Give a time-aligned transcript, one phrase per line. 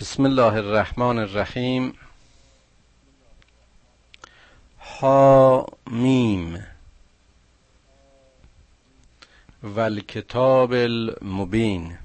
[0.00, 1.92] بسم الله الرحمن الرحیم.
[4.78, 6.64] حامیم.
[9.62, 11.98] و الکتاب المبین.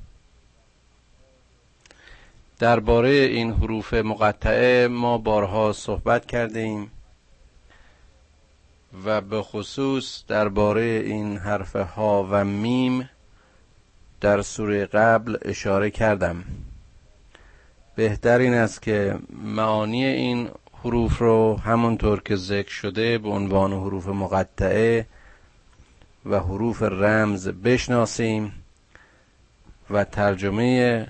[2.59, 6.91] درباره این حروف مقطعه ما بارها صحبت کردیم
[9.05, 13.09] و به خصوص درباره این حرف ها و میم
[14.21, 16.43] در سوره قبل اشاره کردم.
[17.99, 20.49] بهتر این است که معانی این
[20.83, 25.05] حروف رو همونطور که ذکر شده به عنوان حروف مقطعه
[26.25, 28.51] و حروف رمز بشناسیم
[29.89, 31.07] و ترجمه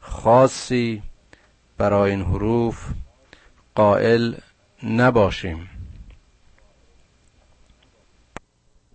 [0.00, 1.02] خاصی
[1.78, 2.90] برای این حروف
[3.74, 4.34] قائل
[4.82, 5.68] نباشیم.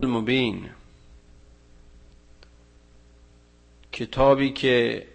[0.02, 0.70] المبین.
[3.92, 5.06] کتابی که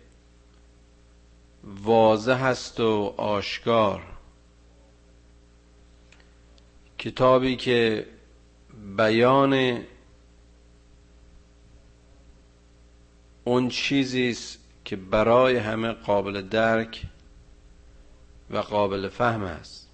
[1.63, 4.01] واضح است و آشکار.
[6.98, 8.07] کتابی که
[8.98, 9.84] بیان
[13.43, 17.05] اون چیزی است که برای همه قابل درک
[18.49, 19.89] و قابل فهم است.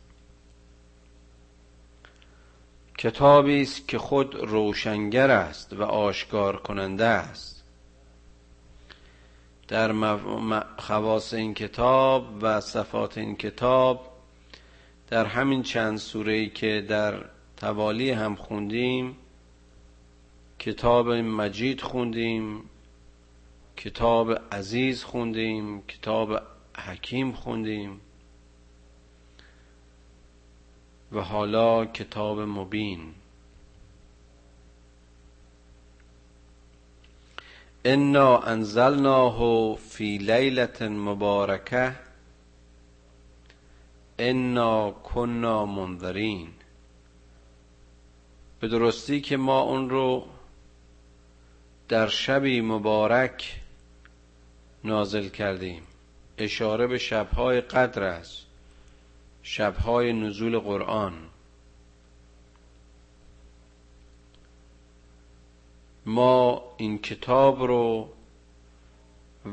[2.98, 7.57] کتابی است که خود روشنگر است و آشکار کننده است.
[9.68, 10.18] در
[10.78, 14.14] خواص این کتاب و صفات این کتاب
[15.08, 17.26] در همین چند سوره که در
[17.58, 19.18] توالی هم خوندیم
[20.60, 22.64] کتاب مجید خوندیم
[23.78, 26.42] کتاب عزیز خوندیم کتاب
[26.78, 28.02] حکیم خوندیم
[31.12, 33.14] و حالا کتاب مبین.
[37.90, 41.96] انا انزلناه فی لیلت مبارکه
[44.20, 46.50] انا کنا منذرین
[48.60, 50.28] به درستی که ما اون رو
[51.88, 53.62] در شبی مبارک
[54.84, 55.84] نازل کردیم
[56.38, 58.46] اشاره به شبهای قدر است
[59.44, 61.27] شبهای نزول قرآن
[66.08, 68.10] ما این کتاب رو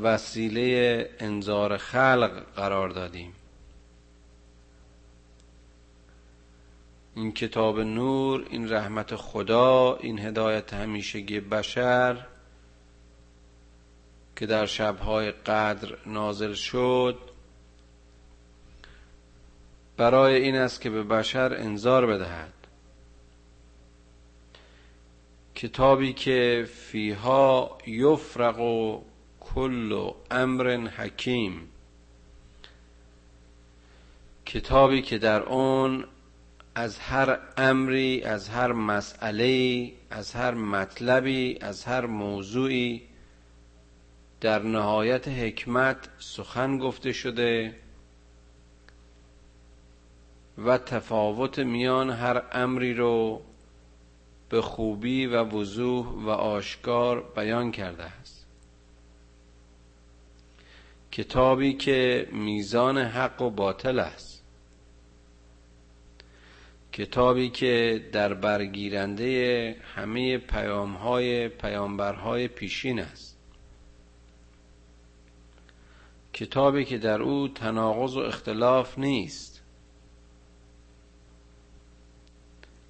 [0.03, 3.33] وسیله انذار خلق قرار دادیم.
[7.15, 12.27] این کتاب نور این رحمت خدا این هدایت همیشگی بشر
[14.37, 17.19] که در شبهای قدر نازل شد
[19.97, 22.64] برای این است که به بشر انذار بدهد.
[25.55, 29.03] کتابی که فیها یفرق و
[29.41, 31.69] کل امر حکیم.
[34.47, 36.05] کتابی که در اون
[36.75, 43.03] از هر امری از هر مسئله از هر مطلبی از هر موضوعی
[44.41, 47.75] در نهایت حکمت سخن گفته شده
[50.59, 53.43] و تفاوت میان هر امری رو
[54.49, 58.47] به خوبی و وضوح و آشکار بیان کرده است.
[61.13, 64.45] کتابی که میزان حق و باطل است.
[66.93, 73.39] کتابی که در برگیرنده همه پیامهای پیامبرهای پیشین است.
[76.33, 79.54] کتابی که در او تناقض و اختلاف نیست.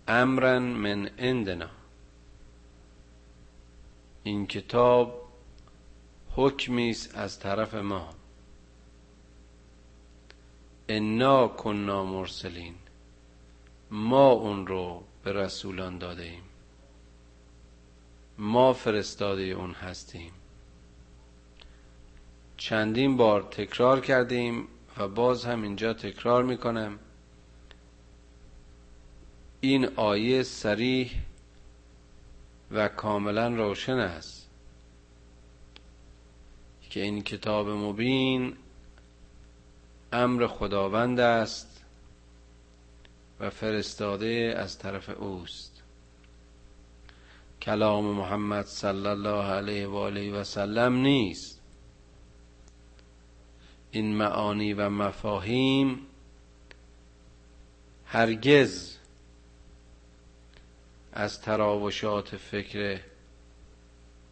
[0.08, 1.70] امرا من عندنا.
[4.22, 5.28] این کتاب
[6.30, 8.10] حکمی است از طرف ما.
[10.88, 12.74] انا کنا مرسلین.
[13.90, 16.42] ما اون رو به رسولان داده ایم.
[18.38, 20.32] ما فرستاده اون هستیم.
[22.56, 26.98] چندین بار تکرار کردیم و باز هم اینجا تکرار می‌کنم.
[29.64, 31.12] این آیه سریح
[32.70, 34.50] و کاملا روشن است
[36.90, 38.56] که این کتاب مبین
[40.12, 41.84] امر خداوند است
[43.40, 45.82] و فرستاده از طرف اوست.
[47.62, 51.60] کلام محمد صلی الله علیه و آله و سلم نیست.
[53.90, 56.06] این معانی و مفاهیم
[58.04, 58.93] هرگز
[61.16, 63.00] از تراوشات فکر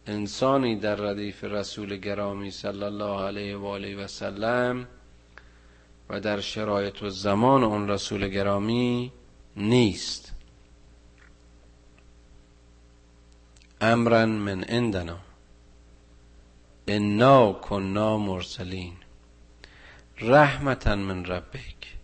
[0.07, 4.87] انسانی در ردیف رسول گرامی صلی الله علیه و آله و سلم
[6.09, 9.11] و در شرایط و زمان اون رسول گرامی
[9.55, 10.33] نیست.
[13.81, 15.19] امرا من عندنا.
[16.87, 18.93] انا کنا مرسلین.
[20.19, 21.95] رحمتا من ربک.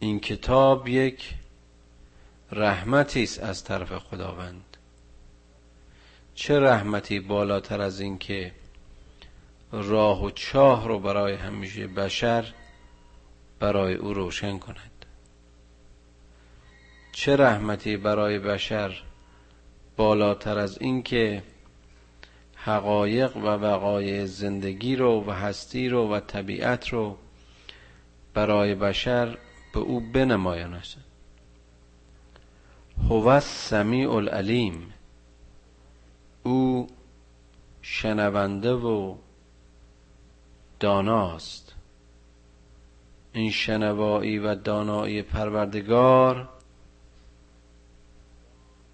[0.00, 1.34] این کتاب یک
[2.52, 4.76] رحمتی است از طرف خداوند.
[6.34, 8.52] چه رحمتی بالاتر از این که
[9.72, 12.52] راه و چاه رو برای همیشه بشر
[13.58, 15.06] برای او روشن کند.
[17.12, 19.02] چه رحمتی برای بشر
[19.96, 21.42] بالاتر از این که
[22.54, 27.18] حقایق و وقایع زندگی رو و هستی رو و طبیعت رو
[28.34, 29.38] برای بشر
[29.72, 31.05] به او بنمایاند
[32.98, 34.92] هو السمیع العلیم.
[36.42, 36.86] او
[37.82, 39.16] شنونده و
[40.80, 41.74] داناست.
[43.32, 46.48] این شنوایی و دانایی پروردگار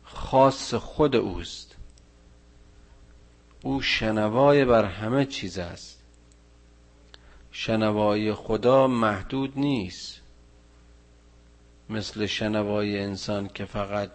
[0.04, 1.76] خاص خود اوست.
[3.62, 6.02] او شنوای بر همه چیز است.
[7.50, 10.21] شنوایی خدا محدود نیست.
[11.90, 14.10] مثل شنوای انسان که فقط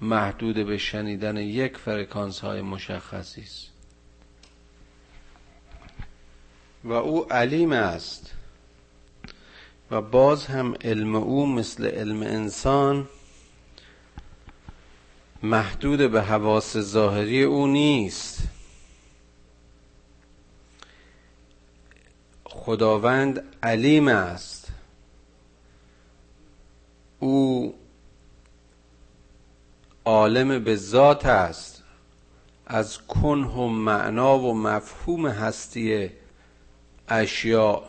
[0.00, 3.70] محدود به شنیدن یک فرکانس های مشخصی است.
[6.84, 8.34] و او علیم است.
[9.90, 13.08] و باز هم علم او مثل علم انسان
[15.42, 18.53] محدود به حواس ظاهری او نیست.
[22.64, 24.72] خداوند علیم است.
[27.18, 27.74] او
[30.04, 31.82] عالم به ذات است.
[32.66, 36.10] از کنه و معنا و مفهوم هستی
[37.08, 37.82] اشیاء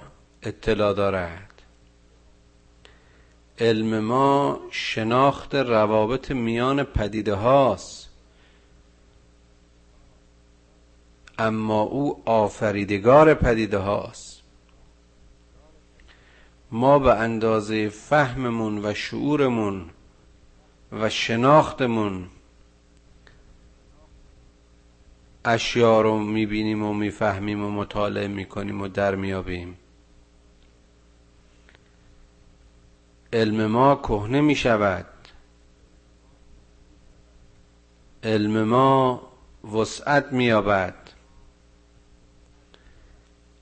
[0.43, 1.61] اطلاع دارد.
[3.59, 8.09] علم ما شناخت روابط میان پدیده هاست.
[11.37, 14.34] اما او آفریدگار پدیده هاست.
[16.71, 19.89] ما به اندازه فهممون و شعورمون
[20.91, 22.27] و شناختمون
[25.45, 29.77] اشیا رو می‌بینیم و می‌فهمیم و مطالعه می‌کنیم و در میابیم
[33.33, 35.05] علم ما کهنه می‌شود.
[38.23, 39.21] علم ما
[39.73, 40.95] وسعت مییابد.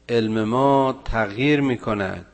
[0.10, 2.33] علم ما تغییر می‌کند.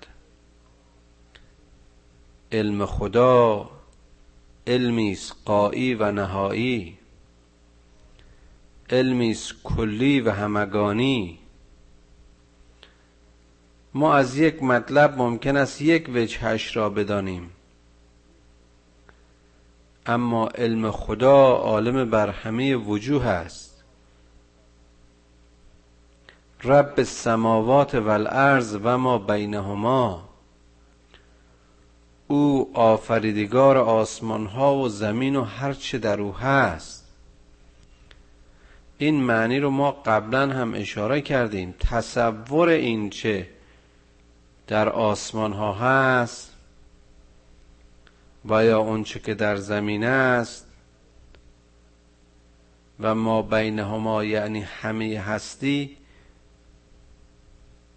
[2.52, 3.70] علم خدا
[4.68, 6.98] علمی است قایی و نهایی
[8.90, 11.40] علمی است کلی و همگانی.
[13.94, 17.50] ما از یک مطلب ممکن است یک وجهش را بدانیم.
[20.06, 23.84] اما علم خدا عالم بر همه وجوه است.
[26.64, 30.29] رب السماوات والارض و ما بینهما.
[32.32, 37.06] او آفریدگار آسمان ها و زمین و هر چه در او هست.
[38.98, 41.76] این معنی رو ما قبلا هم اشاره کردیم.
[41.80, 43.48] تصور این چه
[44.68, 46.54] در آسمان ها هست
[48.46, 50.68] و یا اونچه که در زمین است
[53.00, 55.98] و ما بینهما یعنی همه هستی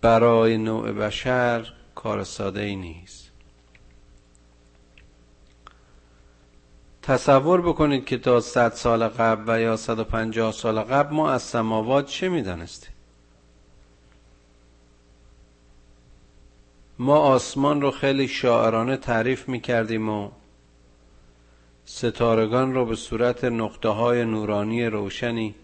[0.01, 3.32] برای نوع بشر کار ساده ای نیست.
[7.03, 12.07] تصور بکنید که تا 100 سال قبل و یا 150 سال قبل ما از سماوات
[12.07, 12.93] چه می‌دانستیم؟
[16.99, 20.31] ما آسمان رو خیلی شاعرانه تعریف می‌کردیم و
[21.85, 25.55] ستارگان رو به صورت نقطه های نورانی روشنی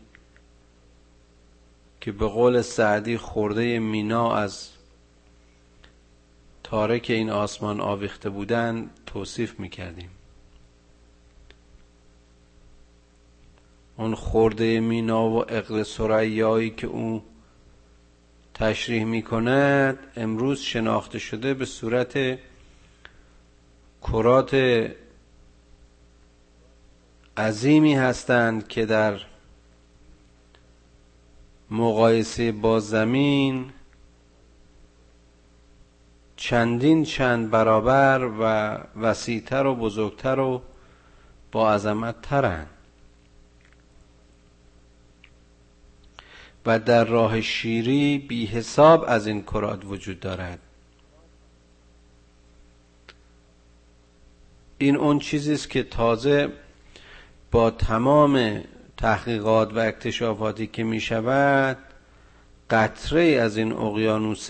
[2.00, 4.68] که به قول سعدی خورده مینا از
[6.62, 10.10] تارک این آسمان آویخته بودن توصیف می‌کردیم.
[13.98, 17.22] اون خورده مینا و اقل سریایی که او
[18.54, 22.38] تشریح می کند امروز شناخته شده به صورت
[24.02, 24.54] کرات
[27.36, 29.20] عظیمی هستند که در
[31.70, 33.72] مقایسه با زمین
[36.36, 38.42] چندین چند برابر و
[39.00, 40.62] وسیعتر و بزرگتر و
[41.52, 42.77] با عظمت ترند.
[46.68, 50.58] و در راه شیری بی حساب از این کرات وجود دارد.
[54.78, 56.52] این اون چیزی است که تازه
[57.50, 58.64] با تمام
[58.96, 61.78] تحقیقات و اکتشافاتی که می شود
[62.70, 64.48] قطره از این اقیانوس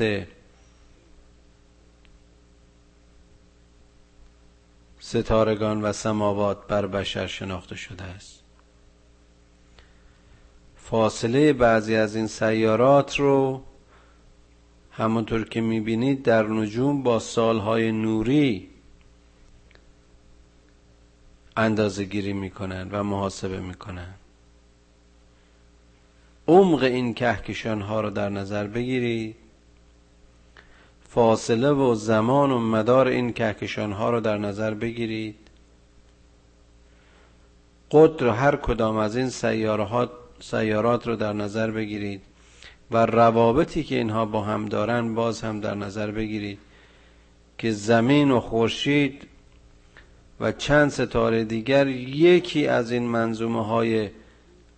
[5.01, 8.38] ستارگان و سماوات بر بشر شناخته شده است.
[10.91, 13.63] فاصله بعضی از این سیارات رو
[14.91, 18.69] همونطور که می‌بینید در نجوم با سالهای نوری
[21.57, 24.15] اندازه گیری می‌کنن و محاسبه می‌کنن.
[26.47, 29.37] عمق این کهکشان ها رو در نظر بگیرید.
[31.09, 35.37] فاصله و زمان و مدار این کهکشان ها رو در نظر بگیرید.
[37.91, 39.31] قدر هر کدام از این
[40.41, 42.23] سیارات رو در نظر بگیرید
[42.91, 46.59] و روابطی که اینها با هم دارن باز هم در نظر بگیرید
[47.59, 49.27] که زمین و خورشید
[50.41, 54.11] و چند ستاره دیگر یکی از این منظومه های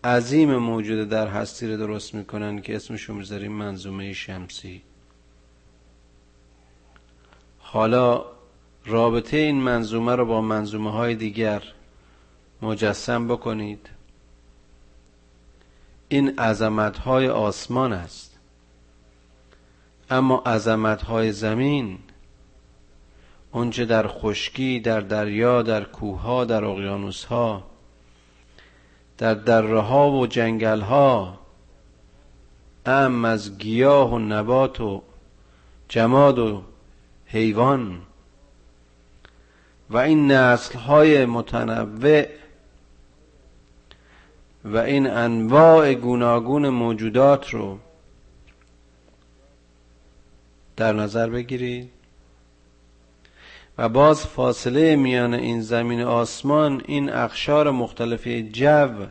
[0.04, 4.82] عظیم موجود در هستی رو درست می‌کنن که اسمشو می‌ذاریم منظومه شمسی.
[7.58, 8.24] حالا
[8.86, 11.62] رابطه این منظومه رو با منظومه های دیگر
[12.62, 13.88] مجسم بکنید.
[16.12, 18.38] این عظمت های آسمان است.
[20.10, 21.98] اما عظمت های زمین
[23.52, 27.62] اونچه در خشکی در دریا در کوه در اقیانوس ها
[29.18, 31.38] در دره ها و جنگل ها
[32.86, 35.02] ام از گیاه و نبات و
[35.88, 36.62] جماد و
[37.26, 38.02] حیوان.
[39.90, 42.24] و این نسل های متنوع
[44.64, 47.78] و این انواع گوناگون موجودات رو
[50.76, 51.90] در نظر بگیرید.
[53.78, 59.06] و باز فاصله میان این زمین آسمان این اخشار مختلفی جو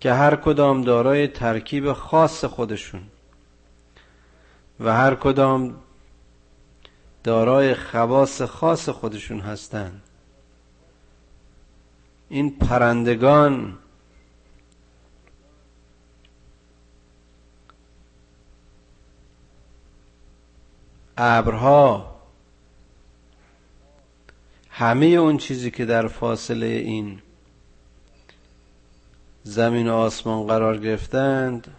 [0.00, 3.02] که هر کدام دارای ترکیب خاص خودشون
[4.80, 5.74] و هر کدام
[7.24, 10.02] دارای خواص خاص خودشون هستند
[12.28, 13.78] این پرندگان
[21.16, 22.14] ابرها.
[24.70, 27.22] همه اون چیزی که در فاصله این
[29.42, 31.76] زمین و آسمان قرار گرفتند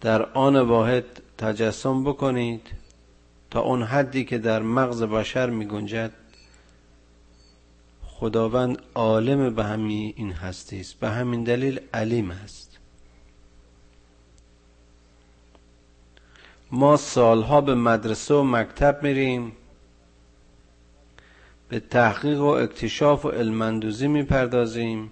[0.00, 1.04] در آن واحد
[1.38, 2.66] تجسم بکنید
[3.50, 6.12] تا اون حدی که در مغز بشر می گنجد
[8.06, 12.69] خداوند عالم به همین این هستی است به همین دلیل علیم است.
[16.72, 19.52] ما سالها به مدرسه و مکتب میریم.
[21.68, 25.10] به تحقیق و اکتشاف و علمندوزی می‌پردازیم.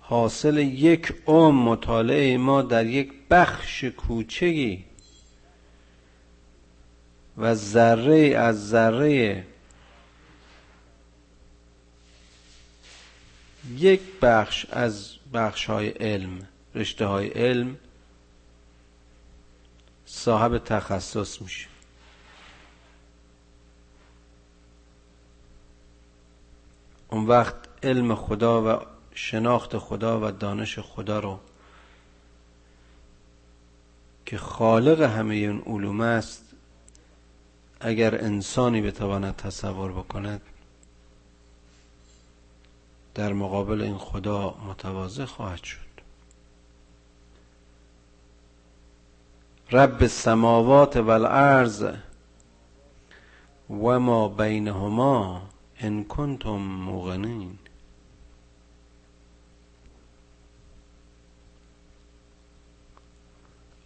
[0.00, 4.84] حاصل یک عمر مطالعه ما در یک بخش کوچگی
[7.36, 9.44] و ذره از ذره
[13.76, 17.76] یک بخش از بخش های علم رشته های علم
[20.12, 21.68] صاحب تخصص میشه.
[27.08, 31.40] اون وقت علم خدا و شناخت خدا و دانش خدا رو
[34.26, 36.44] که خالق همه این علوم است
[37.80, 40.42] اگر انسانی بتواند تصور بکند
[43.14, 45.89] در مقابل این خدا متواضع خواهد شد.
[49.72, 51.86] رب السماوات والارض
[53.70, 55.42] و ما بینهما
[55.80, 57.58] ان کنتم موقنین.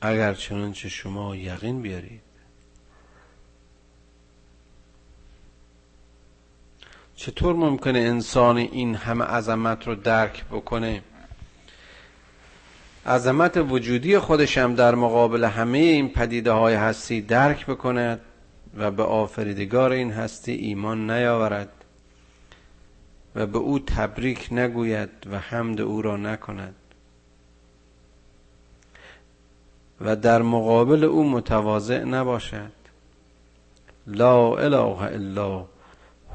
[0.01, 2.21] اگر چنانچه شما یقین بیارید.
[7.17, 11.03] چطور ممکنه انسان این همه عظمت رو درک بکنه؟
[13.07, 18.21] عظمت وجودی خودشم در مقابل همه این پدیده های هستی درک بکند
[18.77, 21.85] و به آفریدگار این هستی ایمان نیاورد
[23.35, 26.75] و به او تبریک نگوید و حمد او را نکند.
[30.01, 32.73] و در مقابل او متواضع نباشد.
[34.07, 35.67] لا اله الا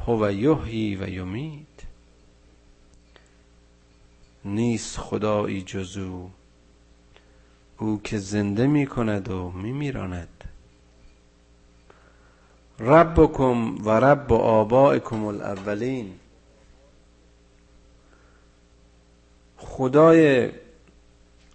[0.06, 1.68] هو یحیی و یمید
[4.46, 6.30] نیست خدایی جزو
[7.80, 10.44] او که زنده می کند و می میراند
[12.80, 16.14] ربکم و رب آبائکم الاولین.
[19.58, 20.52] خدای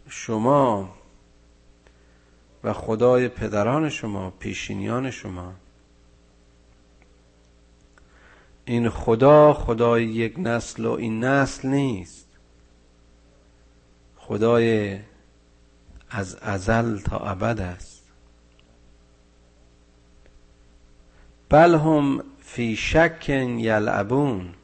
[0.09, 0.95] شما
[2.65, 5.53] و خدای پدران شما پیشینیان شما.
[8.65, 12.29] این خدا خدای یک نسل و این نسل نیست.
[14.17, 14.99] خدای
[16.17, 18.03] از ازل تا ابد است.
[21.49, 24.55] بل هم فی شک یلعبون.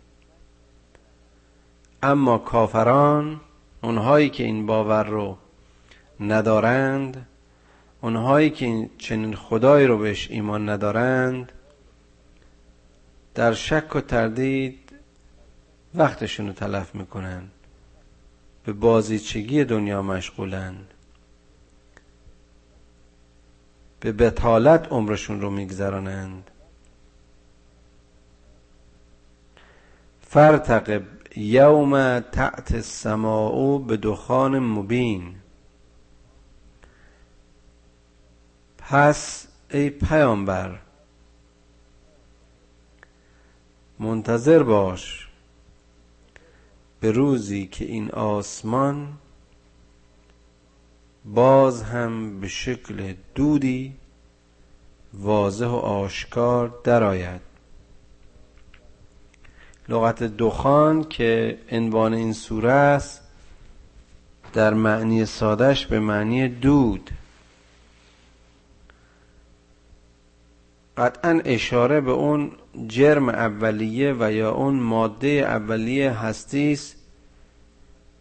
[2.02, 3.40] اما کافران
[3.83, 5.38] اونهایی که این باور رو
[6.21, 7.26] ندارند
[8.00, 11.52] اونهایی که چنین خدایی رو بهش ایمان ندارند
[13.35, 14.92] در شک و تردید
[15.95, 17.42] وقتشون رو تلف می‌کنن
[18.64, 20.95] به بازیچگی دنیا مشغولند
[24.00, 26.50] به بتالت عمرشون رو میگذرانند.
[30.21, 31.02] فرتقب
[31.37, 35.35] یوم تحت السماء به دخان مبین.
[38.78, 40.78] پس ای پیامبر
[43.99, 45.28] منتظر باش.
[47.00, 49.19] به روزی که این آسمان
[51.25, 53.95] باز هم به شکل دودی
[55.15, 57.41] واضح و آشکار درآید.
[59.89, 63.23] لغت دخان که عنوان این سوره است
[64.53, 67.11] در معنی سادش به معنی دود.
[70.97, 72.53] قطعا اشاره به اون
[72.89, 76.97] جرم اولیه و یا اون ماده اولیه هستی است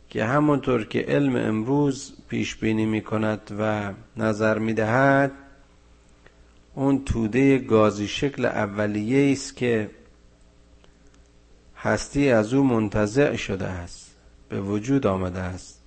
[0.10, 5.32] که همونطور که علم امروز پیش بینی می کند و نظر می دهد
[6.76, 9.90] اون توده گازی شکل اولیه است که
[11.78, 14.16] هستی از او منتزع شده است
[14.50, 15.82] به وجود آمده است.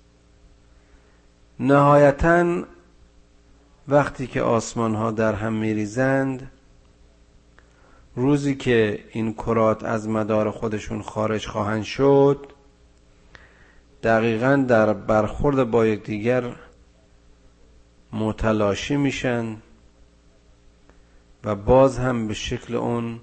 [1.61, 2.63] نهایتا
[3.89, 6.51] وقتی که آسمان ها در هم میریزند
[8.17, 12.47] روزی که این کرات از مدار خودشون خارج خواهند شد
[14.03, 16.55] دقیقا در برخورد با یکدیگر
[18.13, 19.57] متلاشی میشن
[21.45, 23.21] و باز هم به شکل اون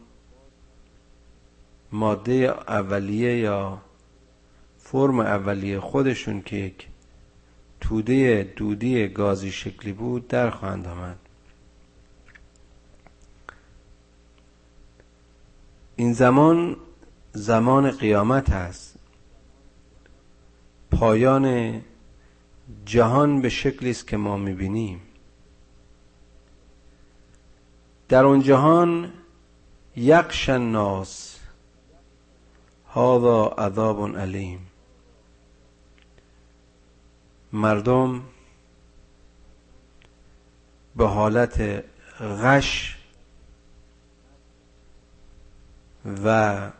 [1.91, 2.33] ماده
[2.67, 3.81] اولیه یا
[4.77, 6.87] فرم اولیه خودشون که یک
[7.81, 11.17] توده دودی گازی شکلی بود در خواهند آمد.
[15.95, 16.77] این زمان
[17.33, 18.98] زمان قیامت است
[20.91, 21.81] پایان
[22.85, 25.01] جهان به شکلی است که ما می‌بینیم.
[28.09, 29.13] در اون جهان
[29.95, 31.39] یقش الناس
[32.95, 34.67] هذا عذاب علیم.
[37.53, 38.23] مردم
[40.95, 41.83] به حالت
[42.19, 42.97] غش
[46.23, 46.71] و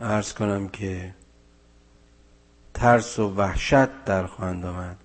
[0.00, 1.14] ارز کنم که
[2.74, 4.96] ترس و وحشت در خواهند آمد.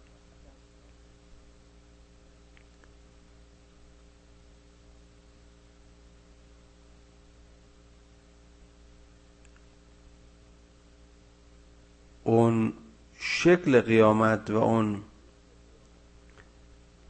[12.24, 12.74] اون
[13.20, 15.02] شکل قیامت و اون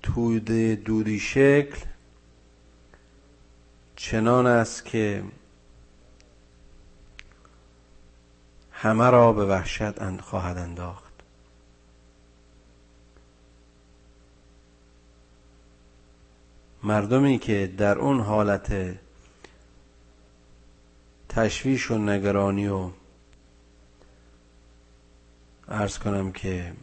[0.03, 1.85] توده دودی شکل
[3.95, 5.23] چنان است که
[8.81, 11.13] همه را به وحشت خواهد انداخت.
[16.83, 18.97] مردمی که در اون حالت
[21.29, 22.89] تشویش و نگرانی و
[25.67, 26.73] ارز کنم که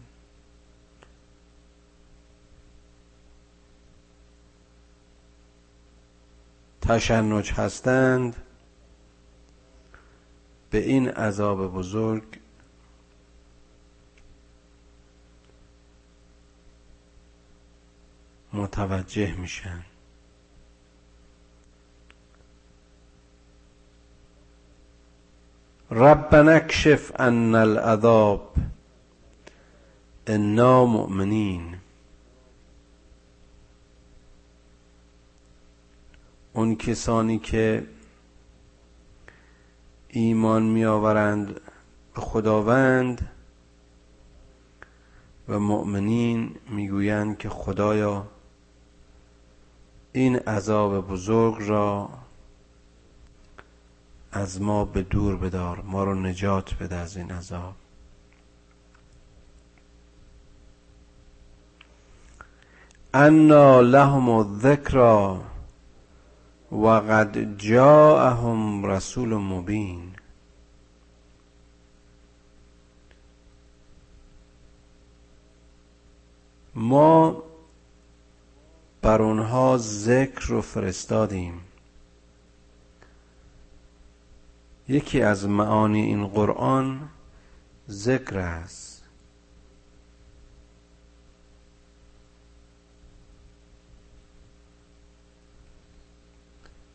[6.80, 8.36] تشنج هستند
[10.70, 12.22] به این عذاب بزرگ
[18.52, 19.84] متوجه میشن.
[25.90, 28.54] ربنا اکشف ان العذاب
[30.26, 31.76] انا مؤمنین.
[36.52, 37.86] اون کسانی که
[40.18, 41.60] ایمان میآورند
[42.14, 43.30] به خداوند
[45.48, 48.26] و مؤمنین می‌گویند که خدایا
[50.12, 52.08] این عذاب بزرگ را
[54.32, 57.74] از ما به دور بدار ما رو نجات بده از این عذاب.
[63.14, 65.42] انا لهم الذکرا
[66.72, 70.12] و قد جاءهم رسول مبین.
[76.74, 77.42] ما
[79.02, 81.60] بر اونها ذکر رو فرستادیم.
[84.88, 87.08] یکی از معانی این قرآن
[87.88, 88.87] ذکر است.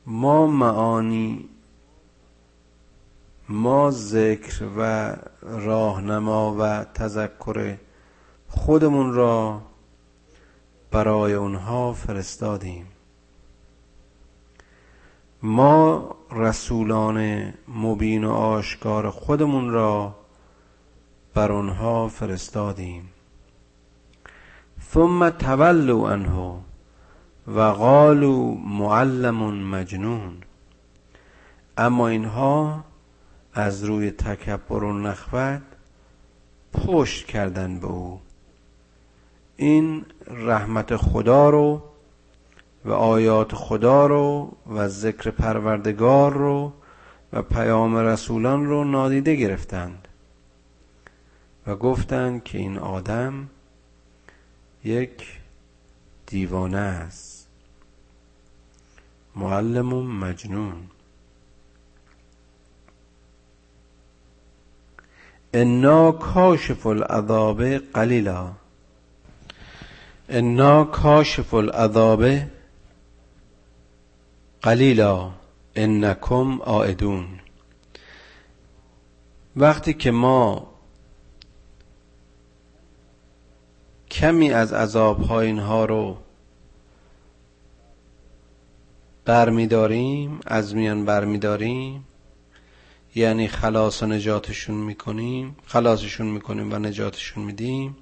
[0.06, 1.50] ما معانی
[3.50, 7.78] ما ذکر و راهنما و تذکر
[8.48, 9.62] خودمون را
[10.92, 12.88] برای اونها فرستادیم.
[15.42, 20.16] ما رسولان مبین و آشکار خودمون را
[21.34, 23.10] بر آنها فرستادیم.
[24.94, 26.73] ثم تولوا عنه.
[27.48, 30.34] و قالوا معلم مجنون.
[31.78, 32.84] اما اینها
[33.54, 35.62] از روی تکبر و نخوت
[36.74, 38.22] پشت کردن به او.
[39.58, 41.84] این رحمت خدا رو
[42.86, 46.74] و آیات خدا رو و ذکر پروردگار رو
[47.34, 50.08] و پیام رسولان رو نادیده گرفتند
[51.68, 53.50] و گفتند که این آدم
[54.84, 55.40] یک
[56.26, 57.33] دیوانه است.
[59.36, 60.90] معلم مجنون.
[65.54, 68.52] انا کاشف العذاب قلیلا.
[70.30, 72.26] انا کاشف العذاب
[74.62, 75.44] قلیلا.
[75.76, 77.40] انکم آئدون
[79.56, 80.68] وقتی که ما
[84.12, 86.18] کمی از عذاب ها اینها رو
[89.26, 92.06] برمیداریم از میان برمیداریم.
[93.16, 97.98] یعنی خلاص و نجاتشون می‌کنیم خلاصشون می‌کنیم و نجاتشون میدیم.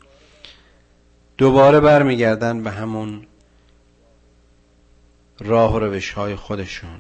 [1.38, 3.28] دوباره برمیگردن به همون
[5.40, 7.00] راه و روش های خودشون.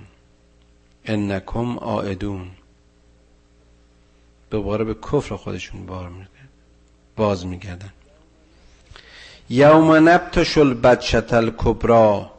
[1.05, 2.47] انکم آعدون
[4.49, 6.49] دوباره به کفر خودشون بار میگردن
[7.15, 7.93] باز میگردن.
[9.49, 12.31] یوم نبتش البدشت الکبرا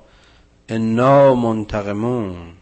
[0.72, 2.52] انا منتقمون.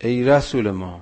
[0.00, 1.00] ای رسول ما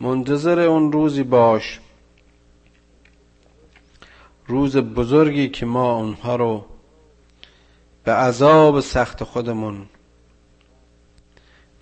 [0.00, 1.80] منتظر اون روزی باش.
[4.46, 6.64] روز بزرگی که ما اونها رو
[8.04, 9.86] به عذاب سخت خودمون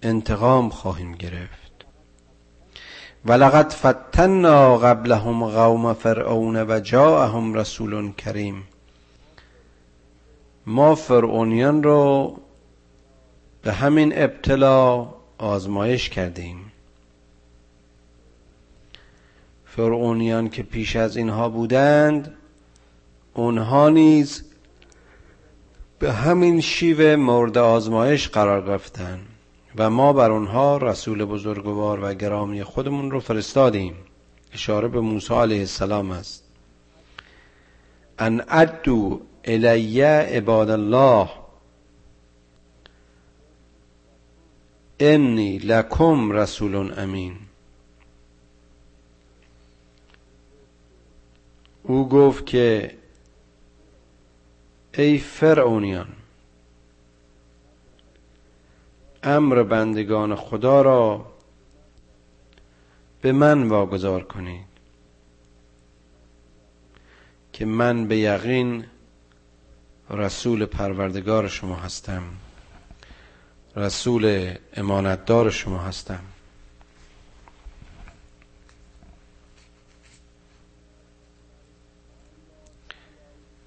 [0.02, 1.84] انتقام خواهیم گرفت.
[3.24, 8.69] ولقد فتنا قبلهم قوم فرعون و جاءهم رسول کریم.
[10.66, 12.36] ما فرعونیان رو
[13.62, 16.72] به همین ابتلا آزمایش کردیم.
[19.64, 22.34] فرعونیان که پیش از اینها بودند
[23.34, 24.44] اونها نیز
[25.98, 29.18] به همین شیوه مورد آزمایش قرار گرفتن
[29.76, 33.94] و ما بر اونها رسول بزرگوار و گرامی خودمون رو فرستادیم.
[34.52, 36.44] اشاره به موسی علیه السلام است.
[38.18, 41.28] ان ادو الی عباد الله.
[44.98, 47.36] انی لکم رسول امین.
[51.82, 52.96] او گفت که
[54.94, 56.08] ای فرعونیان
[59.22, 61.26] امر بندگان خدا را
[63.22, 64.66] به من واگذار کنید
[67.52, 68.84] که من به یقین
[70.10, 72.22] رسول پروردگار شما هستم.
[73.76, 76.20] رسول امانتدار شما هستم.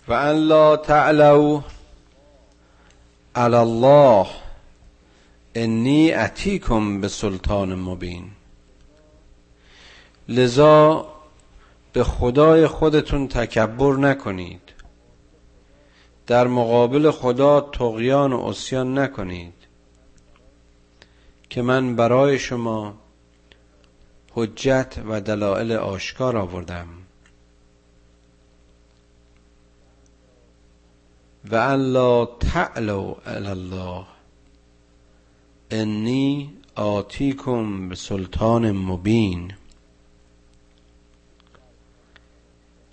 [0.08, 1.62] و ان لا تعلو
[3.36, 4.28] علی الله
[5.56, 8.32] انی اتیکم به سلطان مبین.
[10.30, 11.08] لذا
[11.94, 14.73] به خدای خودتون تکبر نکنید.
[16.28, 19.54] در مقابل خدا تقیان و اسیان نکنید
[21.50, 22.94] که من برای شما
[24.32, 26.88] حجت و دلائل آشکار آوردم.
[31.52, 34.06] و الا تعلو علی الله
[35.72, 39.54] انی آتیکم به سلطان مبین.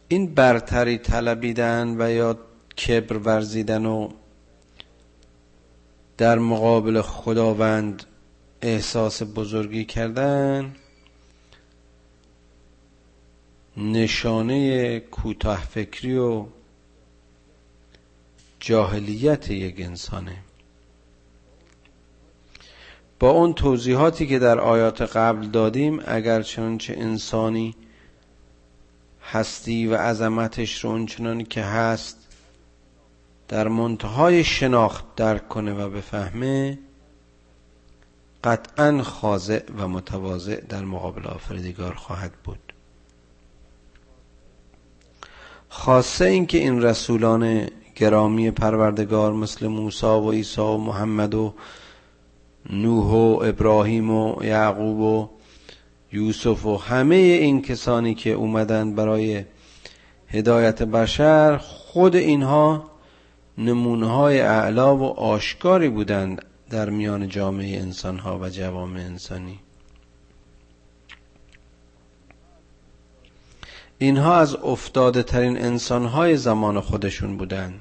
[0.08, 2.38] این برتری طلبیدن و یا
[2.86, 4.08] کبر ورزیدن و
[6.18, 8.04] در مقابل خداوند
[8.62, 10.76] احساس بزرگی کردن
[13.76, 16.46] نشانه کوتاه فکری و
[18.60, 20.36] جاهلیت یک انسانه.
[23.18, 27.74] با اون توضیحاتی که در آیات قبل دادیم اگر چنانچه انسانی
[29.22, 32.29] هستی و عظمتش رو اونچنانی که هست
[33.50, 36.78] در منتهای شناخت درک کنه و بفهمه
[38.44, 42.72] قطعا خاضع و متواضع در مقابل آفریدگار خواهد بود.
[45.68, 51.54] خاصه اینکه این رسولان گرامی پروردگار مثل موسی و عیسی و محمد و
[52.70, 55.28] نوح و ابراهیم و یعقوب و
[56.12, 59.44] یوسف و همه این کسانی که اومدن برای
[60.28, 62.89] هدایت بشر خود اینها
[63.60, 69.60] نمونه های اعلا و آشکاری بودند در میان جامعه انسان ها و جوامع انسانی.
[73.98, 77.80] اینها از افتاده ترین انسان های زمان خودشون بودند.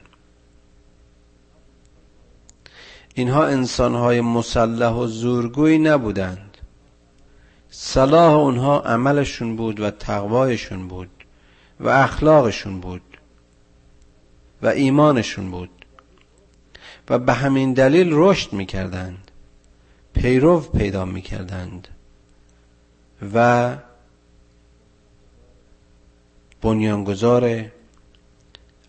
[3.14, 6.58] اینها انسان های مسلح و زورگوی نبودند.
[7.70, 11.10] صلاح اونها عملشون بود و تقوایشون بود
[11.80, 13.02] و اخلاقشون بود.
[14.62, 15.70] و ایمانشون بود.
[17.10, 19.32] و به همین دلیل رشد می‌کردند.
[20.14, 21.88] پیرو پیدا می‌کردند.
[23.34, 23.78] و
[26.62, 27.66] بنیانگذار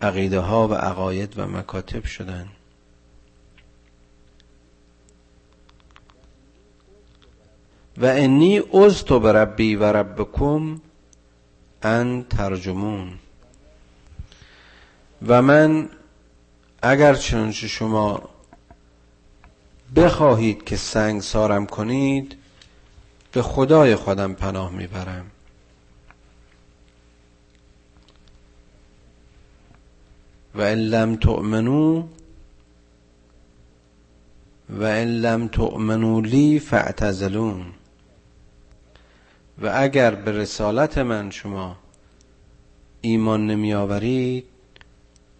[0.01, 2.49] عقیده ها و عقاید و مکاتب شدند.
[7.97, 10.81] و انی ازتو بربی و ربکم
[11.83, 13.13] ان ترجمون.
[15.27, 15.89] و من
[16.81, 18.29] اگر چنانچه شما
[19.95, 22.37] بخواهید که سنگ سارم کنید
[23.31, 25.25] به خدای خودم پناه می‌برم.
[30.55, 32.07] و ان لم تؤمنو
[34.69, 37.65] و ان لم تؤمنو لی فاعتزلون.
[39.61, 41.77] و اگر به رسالت من شما
[43.01, 44.50] ایمان نمی آورید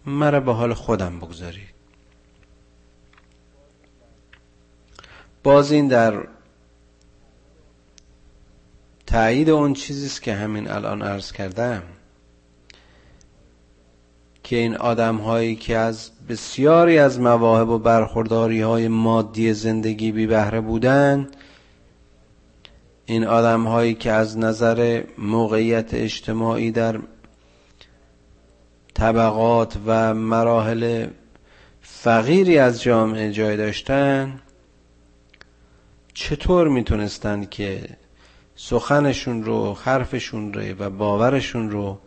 [0.06, 1.72] مرا به حال خودم بگذارید.
[5.42, 6.28] باز این در
[9.06, 11.82] تایید اون چیزی است که همین الان عرض کردم
[14.42, 20.26] که این آدم هایی که از بسیاری از مواهب و برخورداری های مادی زندگی بی
[20.26, 21.28] بهره بودن
[23.06, 26.98] این آدم هایی که از نظر موقعیت اجتماعی در
[28.94, 31.06] طبقات و مراحل
[31.80, 34.40] فقیری از جامعه جای داشتن
[36.14, 37.88] چطور می‌تونستند که
[38.56, 41.98] سخنشون رو حرفشون رو و باورشون رو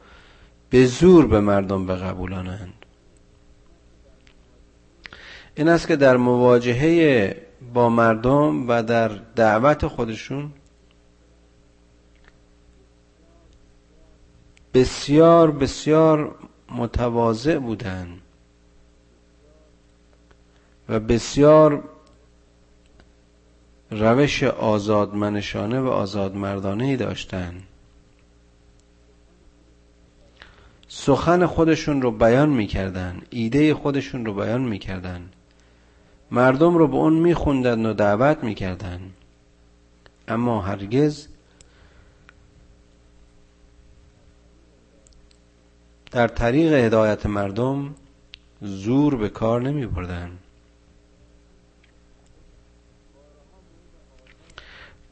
[0.69, 2.73] به زور به مردم بقبولانند
[5.55, 7.35] این است که در مواجهه
[7.73, 10.51] با مردم و در دعوت خودشون
[14.73, 16.35] بسیار بسیار
[16.69, 18.21] متواضع بودند
[20.89, 21.83] و بسیار
[23.91, 27.63] روش آزادمنشانه و آزادمردانه داشتند
[30.87, 35.29] سخن خودشون رو بیان می‌کردن ایده خودشون رو بیان می‌کردن.
[36.31, 38.99] مردم رو به اون میخوندن و دعوت می‌کردن.
[40.27, 41.27] اما هرگز
[46.15, 47.95] در طریق هدایت مردم
[48.61, 50.37] زور به کار نمی بردن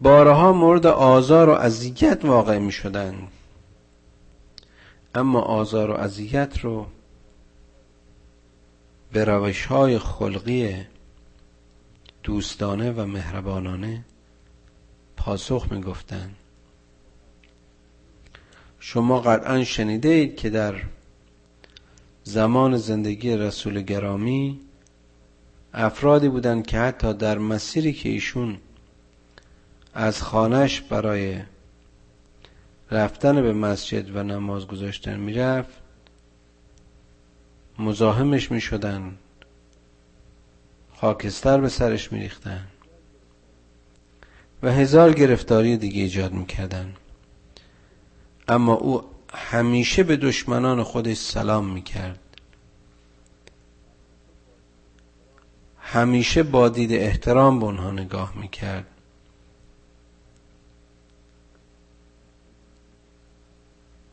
[0.02, 3.28] بارها مورد آزار و اذیت واقع می شدن
[5.16, 6.88] اما آزار و اذیت رو
[9.12, 10.86] به روش های خلقی
[12.24, 14.06] دوستانه و مهربانانه
[15.18, 16.36] پاسخ می گفتن
[18.86, 20.76] شما قطعا شنیده اید که در
[22.24, 24.60] زمان زندگی رسول گرامی
[25.74, 28.58] افرادی بودند که حتی در مسیری که ایشون
[29.94, 31.40] از خانش برای
[32.92, 35.82] رفتن به مسجد و نماز گذاشتن می‌رفت
[37.80, 39.18] مزاحمش می‌شدن
[40.96, 42.68] خاکستر به سرش میریختن
[44.64, 46.94] و هزار گرفتاری دیگه ایجاد می‌کردن
[48.48, 49.04] اما او
[49.34, 52.20] همیشه به دشمنان خودش سلام می‌کرد.
[55.80, 58.86] همیشه با دید احترام به اونها نگاه می‌کرد.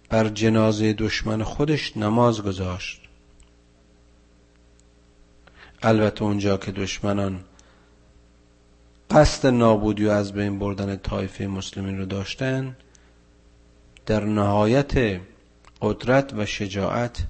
[0.09, 3.01] بر جنازه دشمن خودش نماز گذاشت.
[5.83, 7.45] البته اونجا که دشمنان
[9.11, 12.77] قصد نابودی و از بین بردن طایفه مسلمین رو داشتن
[14.07, 15.21] در نهایت
[15.83, 17.27] قدرت و شجاعت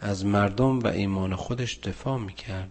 [0.00, 2.70] از مردم و ایمان خودش دفاع می‌کرد.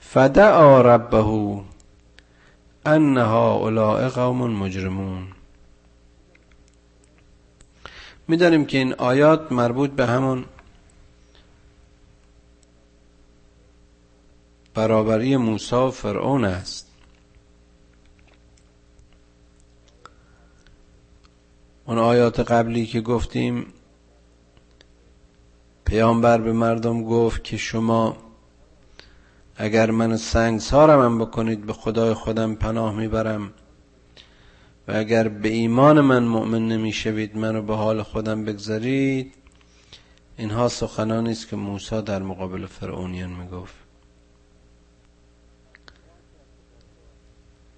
[0.00, 1.64] فدعا ربه
[2.86, 5.26] ان هؤلاء قوم مجرمون.
[8.28, 10.44] می‌دانیم که این آیات مربوط به همون
[14.74, 16.87] برابری موسی و فرعون است.
[21.88, 23.66] اون آیات قبلی که گفتیم
[25.84, 28.16] پیامبر به مردم گفت که شما
[29.56, 33.52] اگر من سنگسارم هم بکنید به خدای خودم پناه می‌برم
[34.88, 39.34] و اگر به ایمان من مؤمن نمی‌شوید منو به حال خودم بگذارید.
[40.36, 43.74] اینها سخنانی است که موسی در مقابل فرعونیان می‌گفت.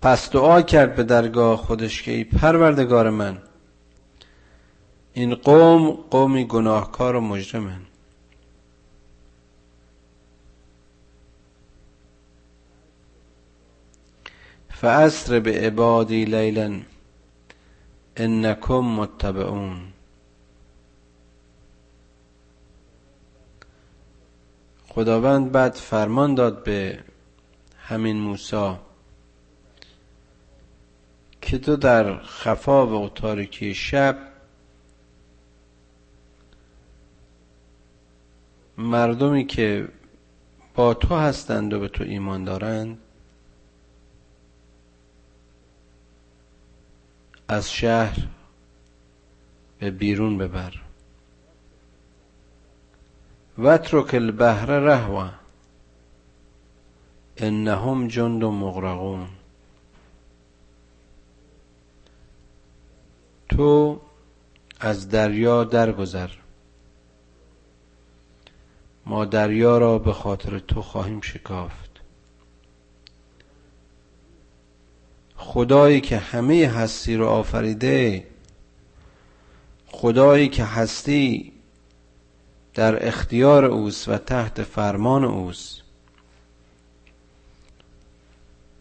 [0.03, 3.38] پس دعا کرد به درگاه خودش که ای پروردگار من
[5.12, 7.81] این قوم قومی گناهکار و مجرمن.
[14.70, 16.81] فاسر به عبادی لیلا
[18.16, 19.92] انکم متبعون.
[24.88, 26.99] خداوند بعد فرمان داد به
[27.79, 28.75] همین موسی
[31.40, 34.30] که تو در خفا و تاریکی شب
[38.81, 39.88] مردمی که
[40.75, 42.99] با تو هستند و به تو ایمان دارند
[47.49, 48.27] از شهر
[49.79, 50.75] به بیرون ببر.
[53.59, 55.31] وترک البحر رهوا
[57.37, 59.29] انهم جند مغرقون.
[63.49, 64.01] تو
[64.81, 66.31] از دریا درگذر.
[69.11, 71.90] ما دریا را به خاطر تو خواهیم شکافت.
[75.37, 78.27] خدایی که همه هستی رو آفریده
[79.87, 81.53] خدایی که هستی
[82.75, 85.83] در اختیار اوست و تحت فرمان اوست.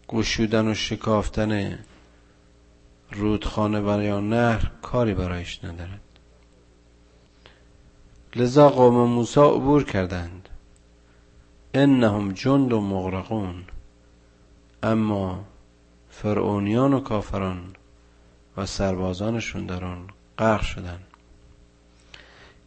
[0.08, 1.78] گشودن و شکافتن
[3.12, 6.09] رودخانه و یا نهر کاری برایش ندارد.
[8.36, 10.48] لذا قوم موسی عبور کردند.
[11.74, 13.64] انهم جند و مغرقون.
[14.82, 15.44] اما
[16.10, 17.76] فرعونیان و کافران
[18.56, 20.06] و سربازانشون در آن
[20.38, 21.06] غرق شدند.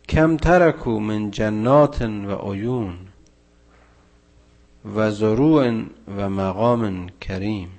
[0.10, 2.97] کم ترکو من جنات و عیون
[4.95, 5.84] و زروع
[6.17, 7.69] و مقام کریم.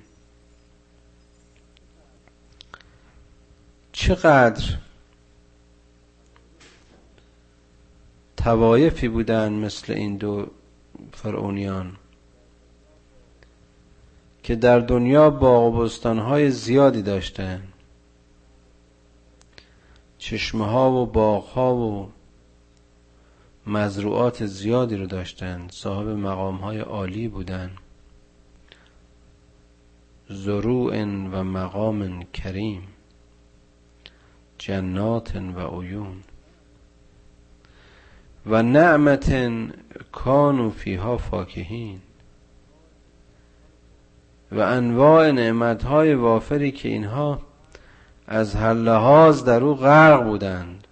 [3.91, 4.77] چقدر
[8.45, 10.47] توایفی بودند مثل این دو
[11.13, 11.95] فرعونیان
[14.43, 17.63] که در دنیا باغ و های زیادی داشتن.
[20.17, 22.09] چشمه ها و باغ ها و
[23.67, 25.67] مزروعات زیادی رو داشتن.
[25.71, 27.71] صاحب مقام های عالی بودن.
[30.29, 32.83] زروع و مقام کریم.
[34.57, 36.23] جنات و عیون.
[38.47, 39.31] و نعمت
[40.11, 42.01] کانو فیها فاکهین.
[44.51, 47.41] و انواع نعمتهای وافری که اینها
[48.27, 50.87] از هر لحاظ در او غرق بودند.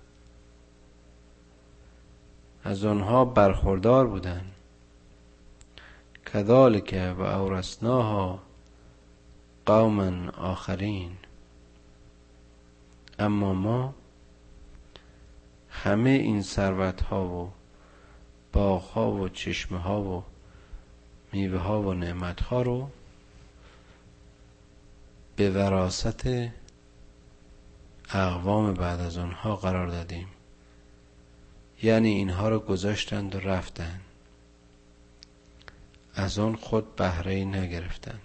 [2.64, 4.52] از آنها برخوردار بودند.
[6.34, 8.40] کذالک و اورسناها
[9.66, 11.12] قوما آخرین.
[13.20, 13.94] اما ما
[15.74, 17.52] همه این ثروت ها و
[18.54, 20.24] باغ ها و چشمه ها و
[21.32, 22.90] میوه ها و نعمت ها رو
[25.36, 26.28] به وراست
[28.10, 30.28] اقوام بعد از آنها قرار دادیم.
[31.84, 34.02] یعنی اینها رو گذاشتند و رفتند.
[36.16, 38.22] از آن خود بهره نگرفتند.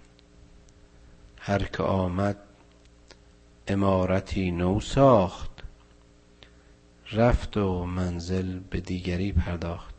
[1.38, 2.36] هر که آمد
[3.68, 5.47] امارتی نو ساخت.
[7.12, 9.94] رفت و منزل به دیگری پرداخت.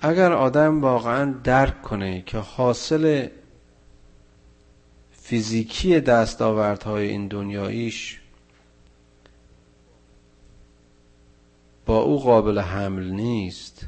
[0.00, 3.28] اگر آدم واقعا درک کنه که حاصل
[5.12, 8.20] فیزیکی دستاوردهای این دنیاییش
[11.86, 13.86] با او قابل حمل نیست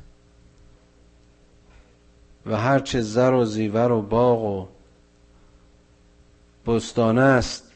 [2.46, 4.68] و هرچه زر و زیور و باغ و
[6.66, 7.73] بستانه است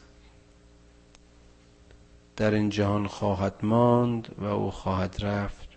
[2.39, 5.69] در این جهان خواهد ماند و او خواهد رفت.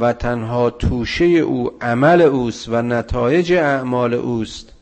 [0.00, 4.72] و تنها توشه او عمل اوست و نتایج اعمال اوست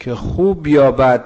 [0.00, 1.24] که خوب یا بد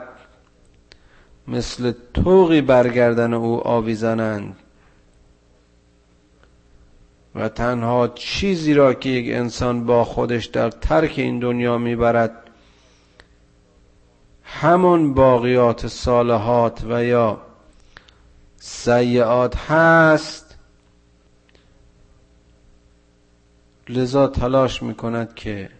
[1.49, 4.57] مثل توقی برگردن او آویزنند
[7.35, 12.44] و تنها چیزی را که یک انسان با خودش در ترک این دنیا می‌برد
[14.61, 17.41] همون باقیات صالحات و یا
[18.57, 20.59] سیعات هست.
[23.89, 25.71] لذا تلاش می‌کند که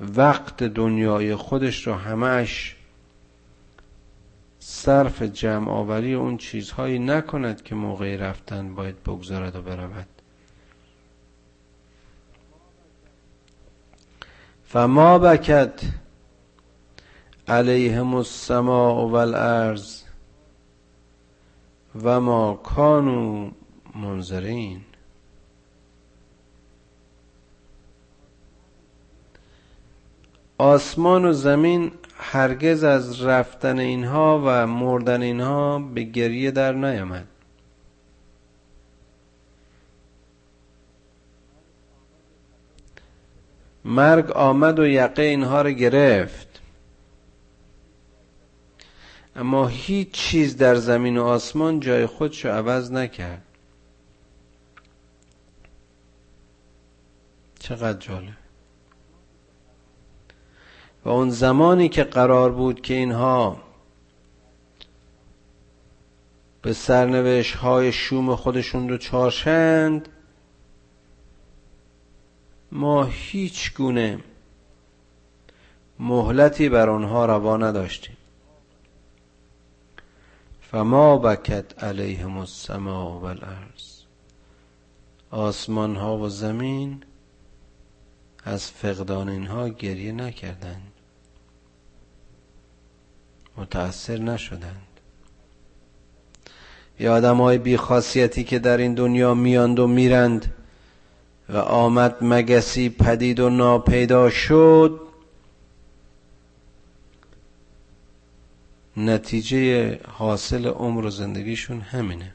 [0.00, 2.76] وقت دنیای خودش رو همش
[4.58, 10.06] صرف جمع آوری اون چیزهایی نکند که موقع رفتن باید بگذارد و برود.
[14.64, 16.01] فما بکد
[17.52, 20.02] علیهم السماء والارض
[22.02, 23.50] و ما کانوا
[23.94, 24.80] منظرین.
[30.58, 37.26] آسمان و زمین هرگز از رفتن اینها و مردن اینها به گریه در نیامد.
[43.84, 46.51] مرگ آمد و یقه اینها رو گرفت.
[49.36, 53.42] اما هیچ چیز در زمین و آسمان جای خودشو عوض نکرد.
[57.58, 58.36] چقدر جالب.
[61.04, 63.62] و اون زمانی که قرار بود که اینها
[66.62, 70.08] به سرنوش های شوم خودشون رو چارشند
[72.72, 74.18] ما هیچ گونه
[75.98, 78.16] مهلتی بر آنها روا نداشتیم.
[80.72, 84.02] فما بکت علیهم السماء والارض.
[85.30, 87.02] آسمان ها و زمین
[88.44, 90.92] از فقدان اینها گریه نکردند.
[93.56, 94.86] متأثر نشدند.
[97.00, 100.54] یا آدم های بیخاصیتی که در این دنیا میاند و میرند
[101.48, 105.00] و آمد مگسی پدید و ناپیدا شد
[108.96, 112.34] نتیجه حاصل عمر و زندگیشون همینه.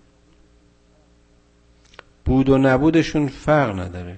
[2.26, 4.18] بود و نبودشون فرق نداره.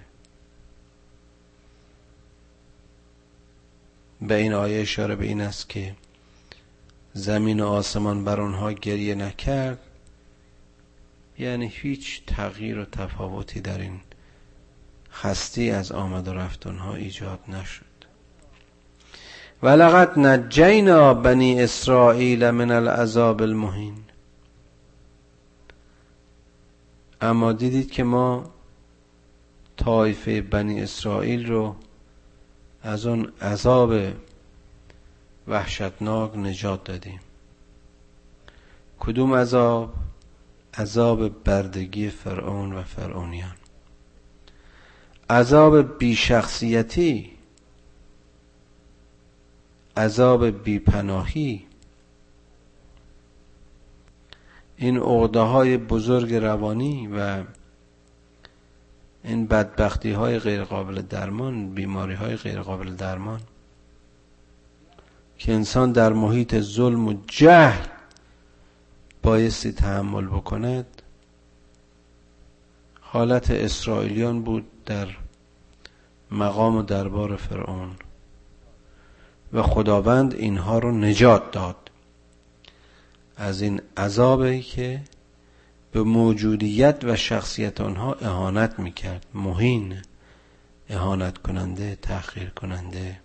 [4.22, 5.96] به این آیه اشاره به این است که
[7.14, 9.80] زمین و آسمان بر آنها گریه نکرد.
[11.40, 14.00] یعنی هیچ تغییر و تفاوتی در این
[15.22, 17.89] هستی از آمد و رفت آنها ایجاد نشد.
[19.64, 23.95] ولقد نجینا بنی اسرائیل من العذاب المهین.
[27.22, 28.49] اما دیدید که ما
[29.78, 31.76] طایفه بنی اسرائیل رو
[32.84, 33.93] از اون عذاب
[35.47, 37.20] وحشتناک نجات دادیم.
[38.99, 39.93] کدوم عذاب؟
[40.78, 43.55] عذاب بردگی فرعون و فرعونیان.
[45.30, 47.39] عذاب بیشخصیتی
[49.98, 51.66] عذاب بیپناهی.
[54.78, 57.44] این عقده های بزرگ روانی و
[59.24, 63.42] این بدبختی های غیر قابل درمان بیماری های غیر قابل درمان
[65.38, 67.88] که انسان در محیط ظلم و جهل
[69.24, 71.02] بایستی تحمل بکند.
[73.02, 75.08] حالت اسرائیلیان بود در
[76.32, 77.96] مقام و دربار فرعون.
[79.54, 81.91] و خداوند اینها رو نجات داد.
[83.38, 85.02] از این عذابی که
[85.91, 89.26] به موجودیت و شخصیت آنها اهانت می‌کرد.
[89.34, 89.97] مهین
[90.89, 93.20] اهانت کننده تأخیر کننده.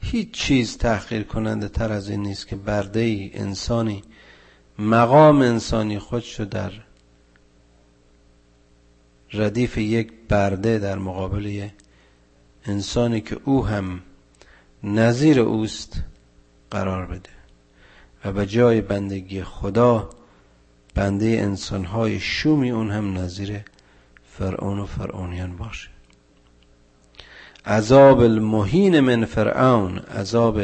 [0.00, 4.02] هیچ چیز تحقیر کننده تر از این نیست که برده ای انسانی
[4.78, 6.72] مقام انسانی خودشو در
[9.32, 11.46] ردیف یک برده در مقابل
[12.66, 14.00] انسانی که او هم
[14.84, 16.02] نظیر اوست
[16.70, 17.30] قرار بده.
[18.24, 20.10] و به جای بندگی خدا
[20.94, 23.60] بنده انسانهای شومی اون هم نظیر
[24.38, 25.88] فرعون و فرعونیان باشه.
[27.66, 30.60] عذاب المهین من فرعون عذاب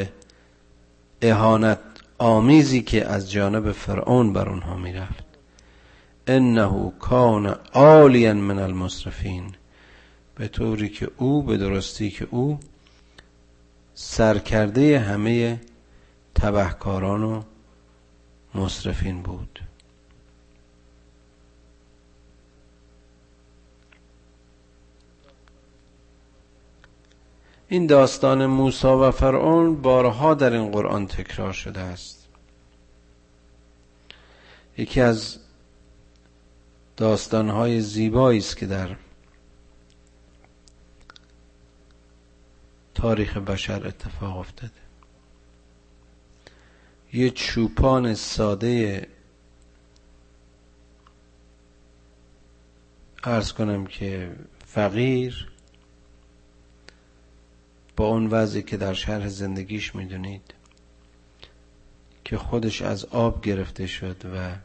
[1.23, 1.79] اهانت
[2.19, 5.25] آمیزی که از جانب فرعون بر اونها می‌رفت.
[6.27, 9.55] انه کان عالیا من المصرفین.
[10.41, 12.61] به طوری که او به درستی که او
[13.95, 15.61] سرکرده همه
[16.35, 17.43] تبهکاران و
[18.55, 19.61] مصرفین بود.
[27.69, 32.29] این داستان موسی و فرعون بارها در این قرآن تکرار شده است.
[34.79, 35.39] یکی از
[36.97, 38.97] داستانهای زیبایی است که در
[43.01, 44.73] تاریخ بشر اتفاق افتاده.
[47.13, 49.07] یه چوپان ساده
[53.25, 54.33] ارز کنم که
[54.67, 55.49] فقیر
[57.97, 60.55] با اون وضعی که در شهر زندگیش می‌دونید
[62.25, 64.57] که خودش از آب گرفته شد و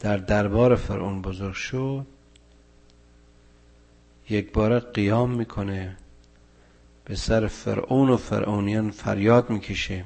[0.00, 2.06] در دربار فرعون بزرگ شد
[4.30, 5.96] یک بار قیام می‌کنه.
[7.08, 10.04] به سر فرعون و فرعونیان فریاد می‌کشه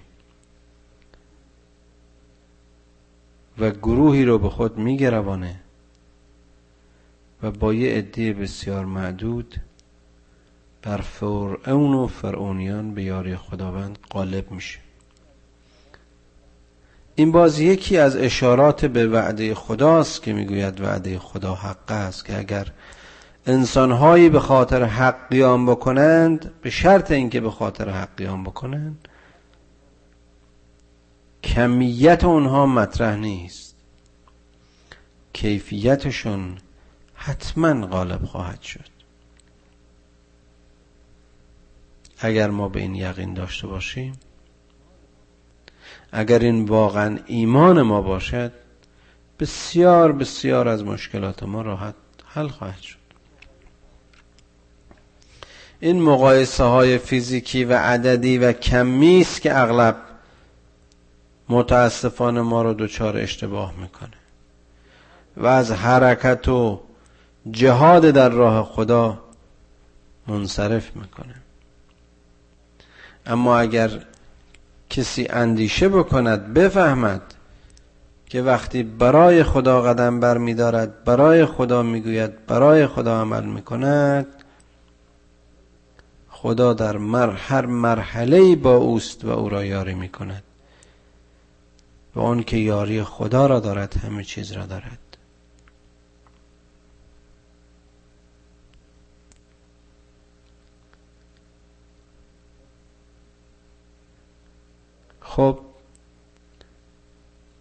[3.59, 5.61] و گروهی رو به خود میگروانه
[7.42, 9.57] و با یه عده بسیار معدود
[10.82, 14.78] بر فرعون و فرعونیان به یاری خداوند غالب میشه.
[17.14, 22.38] این باز یکی از اشارات به وعده خداست که می‌گوید وعده خدا حق است که
[22.38, 22.72] اگر
[23.51, 29.09] انسانهایی به خاطر حق قیام بکنند به شرط اینکه به خاطر حق قیام بکنند
[31.42, 33.76] کمیت اونها مطرح نیست.
[35.32, 36.59] کیفیتشون
[37.14, 38.84] حتما غالب خواهد شد.
[42.18, 44.12] اگر ما به این یقین داشته باشیم
[46.12, 48.53] اگر این واقعا ایمان ما باشد
[49.38, 51.94] بسیار بسیار از مشکلات ما راحت
[52.26, 52.99] حل خواهد شد.
[55.80, 59.96] این مقایسه های فیزیکی و عددی و کمی است که اغلب
[61.48, 64.10] متاسفانه ما رو دچار اشتباه می‌کنه.
[65.36, 66.80] و از حرکت و
[67.50, 69.18] جهاد در راه خدا
[70.26, 71.34] منصرف می‌کنه.
[73.26, 73.90] اما اگر
[74.90, 77.22] کسی اندیشه بکند بفهمد
[78.26, 83.62] که وقتی برای خدا قدم بر می دارد برای خدا می‌گوید برای خدا عمل می
[83.62, 84.26] کند
[86.43, 90.43] خدا در مر هر مرحله با اوست و او را یاری می کند
[92.14, 94.99] و اون که یاری خدا را دارد همه چیز را دارد.
[105.20, 105.59] خب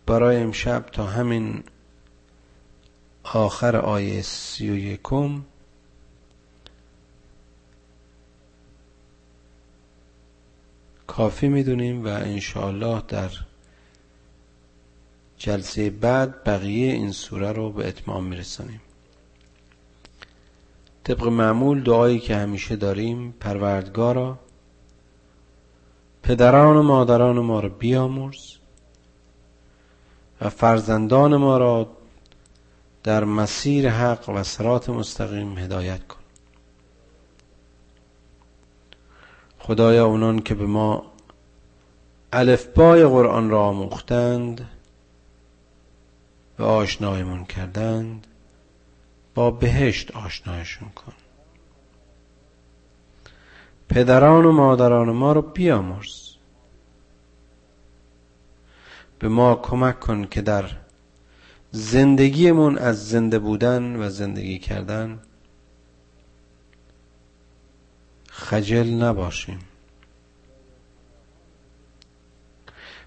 [0.06, 1.64] برای امشب تا همین
[3.24, 5.42] آخر آیه سی و یکم
[11.10, 13.30] کافی می‌دونیم و انشاءالله در
[15.38, 18.82] جلسه بعد بقیه این سوره رو به اتمام میرسانیم.
[21.04, 24.40] طبق معمول دعایی که همیشه داریم پروردگارا
[26.24, 28.56] پدران و مادران ما را بیامرز
[30.42, 31.90] و فرزندان ما را
[33.04, 36.19] در مسیر حق و سرات مستقیم هدایت کن.
[39.70, 41.06] خدایا اونان که به ما
[42.34, 44.68] الفبای قرآن را آموختند
[46.60, 48.28] و آشنایمون کردند
[49.36, 51.14] با بهشت آشنایشون کن.
[53.90, 56.30] پدران و مادران ما رو بیامرز.
[59.20, 60.66] به ما کمک کن که در
[61.72, 65.20] زندگیمون از زنده بودن و زندگی کردن
[68.40, 69.60] خجل نباشیم.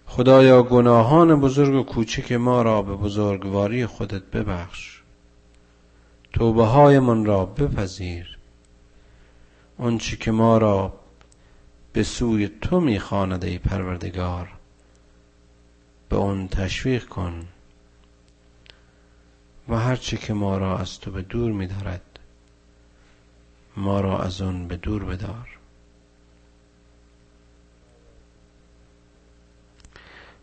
[0.06, 5.02] خدایا گناهان بزرگ و کوچک ما را به بزرگواری خودت ببخش.
[6.32, 8.38] توبه های من را بپذیر.
[9.78, 10.92] آنچه که ما را
[11.92, 14.48] به سوی تو می‌خواند ای پروردگار
[16.08, 17.48] به اون تشویق کن.
[19.68, 22.11] و هرچه که ما را از تو به دور میدارد
[23.76, 25.48] ما را از آن به دور بدار.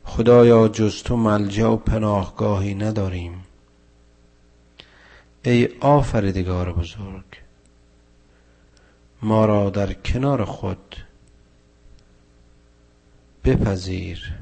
[0.04, 3.44] خدایا جز تو ملجا و پناهگاهی نداریم.
[5.44, 7.24] ای آفریدگار بزرگ
[9.22, 10.96] ما را در کنار خود
[13.44, 14.34] بپذیر.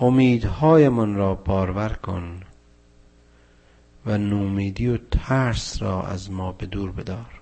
[0.00, 2.40] امیدهایمان را بارور کن.
[4.06, 7.35] و نومیدی و ترس را از ما به دور بدار.